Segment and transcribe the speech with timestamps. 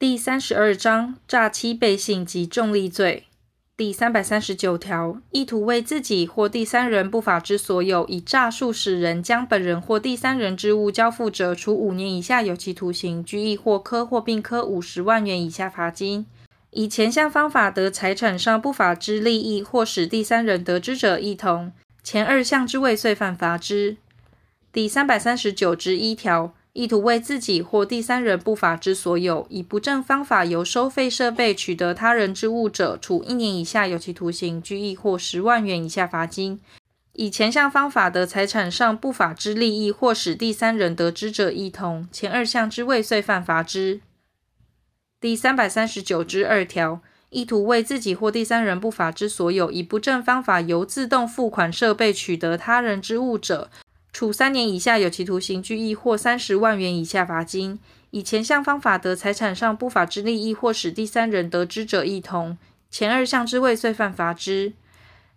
[0.00, 3.26] 第三十二章诈欺背信及重利罪。
[3.76, 16.24] 第三百三十九条，意图为自己或第三人不法之所有，以诈术使人将本人或第三人之物交付者，处五年以下有期徒刑、拘役或科或并科五十万元以下罚金。
[16.70, 21.70] 以前项方法得财产上不法之利益，或使第三人得知者，亦同。
[22.02, 23.98] 前二项之未遂犯罚之。
[24.72, 26.54] 第三百三十九之一条。
[26.72, 36.60] 意图为自己或第三人不法之所有，以不正方法由收费设备取得他人之物者，处一年以下有期徒刑、拘役或十万元以下罚金。
[37.14, 42.08] 以前项方法得财产上不法之利益，或使第三人得知者，亦同。
[42.12, 44.00] 前二项之未遂犯罚之。
[45.20, 53.70] 第三百三十九之二条，意图为自己或第三人不法之所有，以不正方法由自动付款设备取得他人之物者，
[54.20, 57.78] 处三年以下有期徒刑、拘役或三十万元以下罚金。
[58.10, 62.58] 以前项方法得财产上不法之利益，或使第三人得之者，亦同。
[62.90, 64.74] 前二项之未遂犯罚之。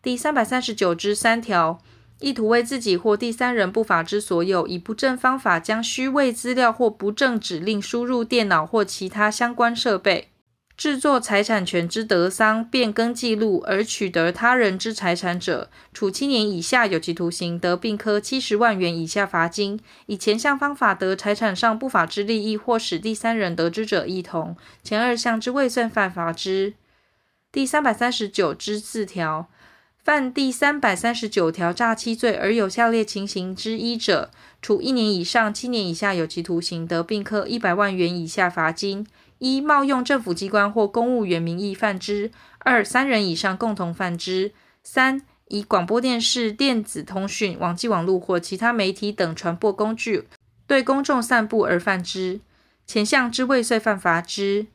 [0.01, 1.79] 第三百三十九之三条，
[2.19, 10.32] 意图为自己或第三人不法之所有，以不正方法将虚伪资料或不正指令输入电脑或其他相关设备。
[10.75, 19.79] 制作财产权之得丧、变更记录而取得他人之财产者，处七年以下有期徒刑，得并科七十万元以下罚金。
[20.07, 24.57] 以前项方法得财产上不法之利益，或使第三人得知者，亦同。
[24.81, 26.73] 前二项之未遂犯罚之。
[27.51, 29.47] 第三百三十九之四条，
[30.03, 39.05] 犯第三百三十九条诈欺罪而有下列情形之一者，处一年以上七年以下有期徒刑，得并科一百万元以下罚金。
[39.39, 44.51] 一、冒用政府机关或公务员名义犯之；二、三人以上共同犯之；
[44.83, 50.27] 三、以广播电视、电子通讯、网际网络或其他媒体等传播工具
[50.65, 52.39] 对公众散布而犯之。
[52.87, 54.67] 前项之未遂犯罚之。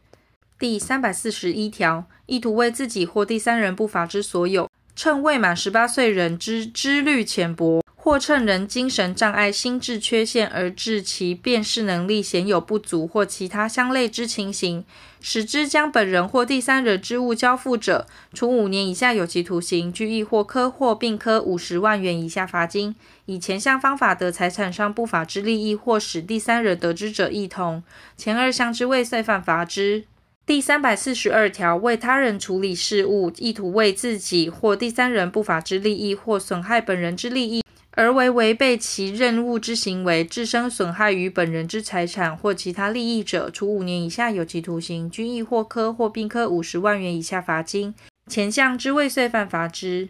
[0.58, 4.67] 第三百四十一条，意图为自己或第三人不法之所有，
[5.00, 7.80] 趁未满十八岁人之知虑浅薄。
[7.94, 14.84] 或趁人精神障碍、心智缺陷而致其辨识能力显有不足，或其他相类之情形，
[15.20, 22.96] 使之将本人或第三人之物交付者，处五年以下有期徒刑、拘役或科或并科五十万元以下罚金。
[23.26, 27.82] 以前项方法得财产上不法之利益，或使第三人得知者，亦同。
[28.16, 30.04] 前二项之未遂犯罚之。
[30.48, 37.62] 第三百四十二条，为他人处理事务，意图为自己或第三人不法之利益，或损害本人之利益。
[37.90, 47.94] 而为违背其任务之行为，致生损害于本人之财产或其他利益者，处五年以下有期徒刑、拘役或科或并科五十万元以下罚金。
[48.30, 50.08] 前项之未遂犯罚之。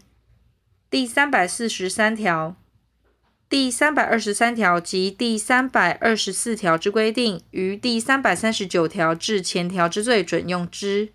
[0.88, 2.54] 第三百四十三条、
[3.50, 11.08] 第三百二十三条及第三百二十四条之规定，于第三百三十九条至前条之罪准用之。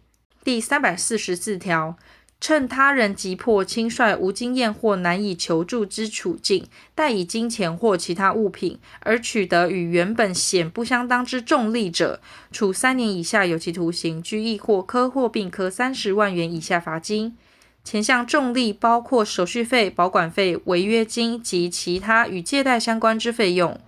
[0.44, 1.96] 第三百四十四条。
[2.42, 12.20] 趁他人急迫、轻率、无经验或难以求助之处境，贷以金钱或其他物品，而取得与原本显不相当之重利者，
[12.52, 17.38] 处三年以下有期徒刑、拘役或科或并科三十万元以下罚金。
[17.84, 23.80] 前项重利包括手续费、保管费、违约金及其他与借贷相关之费用。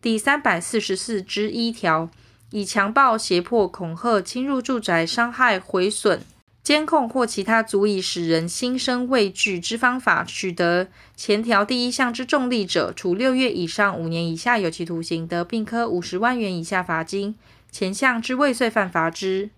[0.00, 2.08] 第三百四十四之一条，
[2.50, 6.22] 以强暴、胁迫、恐吓、侵入住宅、伤害、毁损。
[6.62, 10.86] 监控或其他足以使人心生畏惧之方法取得
[11.16, 17.34] 前条第一项之重利者，处六月以上五年以下有期徒刑，得并科五十万元以下罚金。
[17.72, 19.50] 前项之未遂犯罚之。